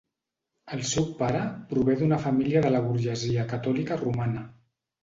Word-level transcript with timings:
El 0.77 0.81
seu 0.91 1.05
pare 1.19 1.43
prové 1.73 1.99
d'una 2.01 2.19
família 2.27 2.65
de 2.67 2.75
la 2.77 2.83
burgesia 2.89 3.47
catòlica 3.55 4.05
romana. 4.07 4.51